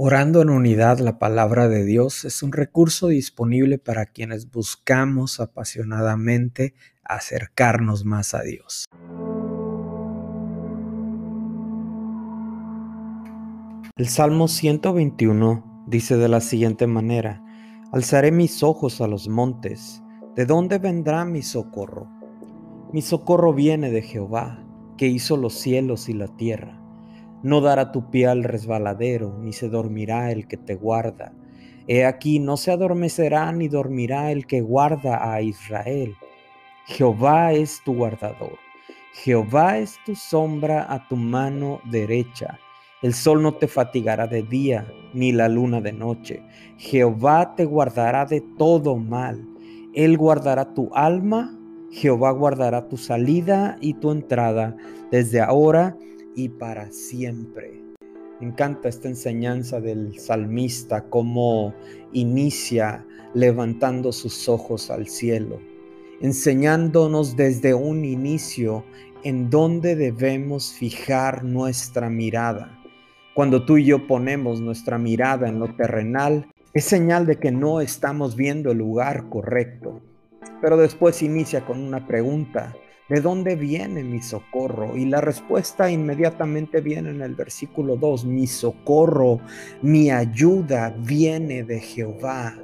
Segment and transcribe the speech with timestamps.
[0.00, 6.76] Orando en unidad la palabra de Dios es un recurso disponible para quienes buscamos apasionadamente
[7.02, 8.84] acercarnos más a Dios.
[13.96, 17.42] El Salmo 121 dice de la siguiente manera,
[17.90, 20.00] Alzaré mis ojos a los montes,
[20.36, 22.08] ¿de dónde vendrá mi socorro?
[22.92, 24.64] Mi socorro viene de Jehová,
[24.96, 26.77] que hizo los cielos y la tierra.
[27.42, 31.32] No dará tu pie al resbaladero, ni se dormirá el que te guarda.
[31.86, 36.14] He aquí, no se adormecerá ni dormirá el que guarda a Israel.
[36.86, 38.58] Jehová es tu guardador.
[39.12, 42.58] Jehová es tu sombra a tu mano derecha.
[43.02, 46.42] El sol no te fatigará de día, ni la luna de noche.
[46.76, 49.40] Jehová te guardará de todo mal.
[49.94, 51.56] Él guardará tu alma.
[51.92, 54.76] Jehová guardará tu salida y tu entrada
[55.10, 55.96] desde ahora
[56.34, 57.82] y para siempre.
[58.40, 61.74] Me encanta esta enseñanza del salmista, cómo
[62.12, 63.04] inicia
[63.34, 65.60] levantando sus ojos al cielo,
[66.20, 68.84] enseñándonos desde un inicio
[69.24, 72.78] en dónde debemos fijar nuestra mirada.
[73.34, 77.80] Cuando tú y yo ponemos nuestra mirada en lo terrenal, es señal de que no
[77.80, 80.00] estamos viendo el lugar correcto.
[80.60, 82.74] Pero después inicia con una pregunta.
[83.08, 84.94] ¿De dónde viene mi socorro?
[84.94, 88.26] Y la respuesta inmediatamente viene en el versículo 2.
[88.26, 89.40] Mi socorro,
[89.80, 92.54] mi ayuda viene de Jehová,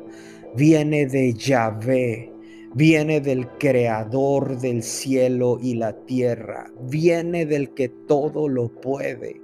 [0.55, 2.31] viene de Yahvé,
[2.75, 9.44] viene del creador del cielo y la tierra, viene del que todo lo puede.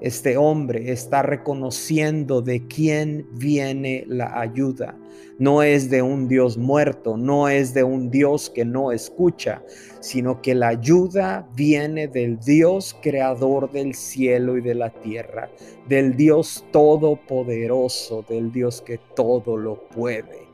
[0.00, 4.96] Este hombre está reconociendo de quién viene la ayuda.
[5.38, 9.62] No es de un Dios muerto, no es de un Dios que no escucha,
[10.00, 15.50] sino que la ayuda viene del Dios creador del cielo y de la tierra,
[15.88, 20.46] del Dios todopoderoso, del Dios que todo lo puede.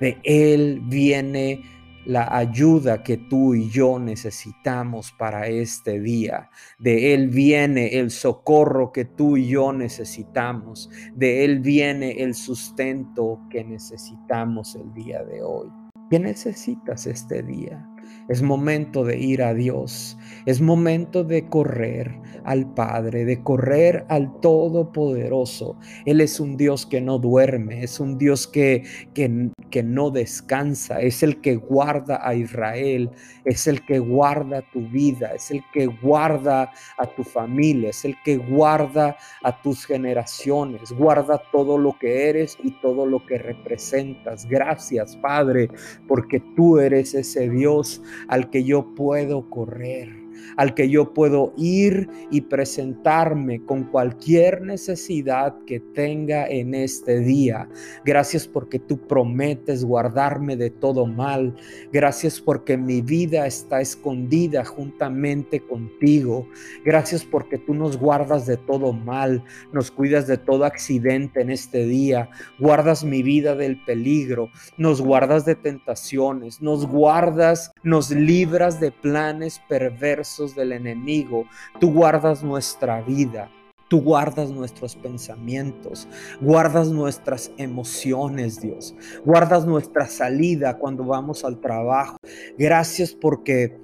[0.00, 1.62] De Él viene
[2.06, 6.50] la ayuda que tú y yo necesitamos para este día.
[6.78, 10.90] De Él viene el socorro que tú y yo necesitamos.
[11.14, 15.70] De Él viene el sustento que necesitamos el día de hoy.
[16.10, 17.93] ¿Qué necesitas este día?
[18.28, 20.16] Es momento de ir a Dios.
[20.46, 25.76] Es momento de correr al Padre, de correr al Todopoderoso.
[26.04, 31.00] Él es un Dios que no duerme, es un Dios que, que, que no descansa,
[31.00, 33.10] es el que guarda a Israel,
[33.44, 38.14] es el que guarda tu vida, es el que guarda a tu familia, es el
[38.24, 44.46] que guarda a tus generaciones, guarda todo lo que eres y todo lo que representas.
[44.46, 45.70] Gracias, Padre,
[46.06, 47.93] porque tú eres ese Dios
[48.28, 50.23] al que yo puedo correr
[50.56, 57.68] al que yo puedo ir y presentarme con cualquier necesidad que tenga en este día.
[58.04, 61.54] Gracias porque tú prometes guardarme de todo mal.
[61.92, 66.48] Gracias porque mi vida está escondida juntamente contigo.
[66.84, 71.86] Gracias porque tú nos guardas de todo mal, nos cuidas de todo accidente en este
[71.86, 72.30] día.
[72.58, 79.60] Guardas mi vida del peligro, nos guardas de tentaciones, nos guardas, nos libras de planes
[79.68, 80.23] perversos
[80.54, 81.46] del enemigo,
[81.80, 83.50] tú guardas nuestra vida.
[83.86, 86.08] Tú guardas nuestros pensamientos,
[86.40, 88.94] guardas nuestras emociones, Dios.
[89.24, 92.16] Guardas nuestra salida cuando vamos al trabajo.
[92.56, 93.78] Gracias porque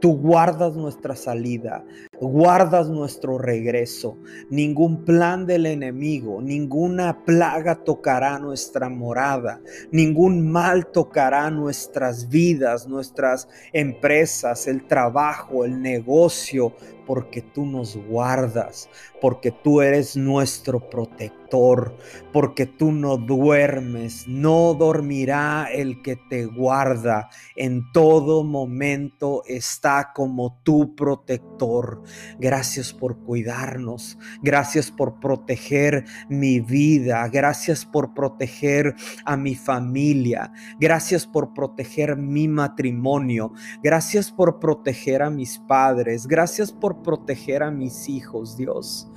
[0.00, 1.84] Tú guardas nuestra salida,
[2.20, 4.18] guardas nuestro regreso.
[4.50, 9.60] Ningún plan del enemigo, ninguna plaga tocará nuestra morada,
[9.90, 16.72] ningún mal tocará nuestras vidas, nuestras empresas, el trabajo, el negocio,
[17.06, 18.90] porque tú nos guardas,
[19.20, 21.96] porque tú eres nuestro protector,
[22.32, 30.58] porque tú no duermes, no dormirá el que te guarda, en todo momento está como
[30.64, 32.02] tu protector.
[32.38, 38.94] Gracias por cuidarnos, gracias por proteger mi vida, gracias por proteger
[39.24, 46.72] a mi familia, gracias por proteger mi matrimonio, gracias por proteger a mis padres, gracias
[46.72, 49.10] por proteger a mis hijos, Dios.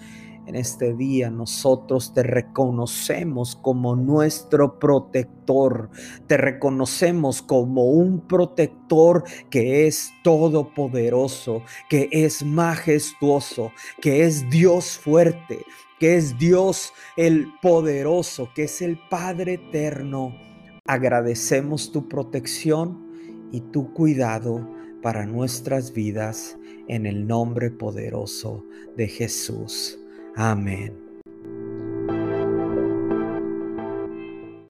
[0.50, 5.92] En este día nosotros te reconocemos como nuestro protector,
[6.26, 15.60] te reconocemos como un protector que es todopoderoso, que es majestuoso, que es Dios fuerte,
[16.00, 20.34] que es Dios el poderoso, que es el Padre eterno.
[20.88, 23.08] Agradecemos tu protección
[23.52, 24.68] y tu cuidado
[25.04, 26.58] para nuestras vidas
[26.88, 28.66] en el nombre poderoso
[28.98, 29.99] de Jesús.
[30.40, 31.09] Amen.